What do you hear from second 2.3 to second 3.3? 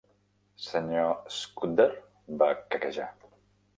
va quequejar.